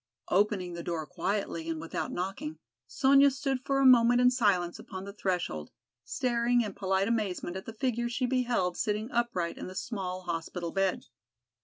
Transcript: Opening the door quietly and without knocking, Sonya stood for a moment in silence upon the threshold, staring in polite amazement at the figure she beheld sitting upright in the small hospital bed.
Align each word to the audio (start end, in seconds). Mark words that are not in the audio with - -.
Opening 0.29 0.73
the 0.73 0.81
door 0.81 1.05
quietly 1.05 1.69
and 1.69 1.79
without 1.79 2.11
knocking, 2.11 2.57
Sonya 2.87 3.29
stood 3.29 3.63
for 3.63 3.77
a 3.77 3.85
moment 3.85 4.19
in 4.19 4.31
silence 4.31 4.79
upon 4.79 5.05
the 5.05 5.13
threshold, 5.13 5.69
staring 6.03 6.61
in 6.61 6.73
polite 6.73 7.07
amazement 7.07 7.55
at 7.55 7.65
the 7.65 7.73
figure 7.73 8.09
she 8.09 8.25
beheld 8.25 8.75
sitting 8.77 9.11
upright 9.11 9.59
in 9.59 9.67
the 9.67 9.75
small 9.75 10.21
hospital 10.23 10.71
bed. 10.71 11.03